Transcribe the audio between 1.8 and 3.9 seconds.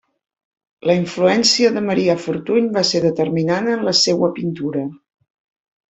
Marià Fortuny va ser determinant en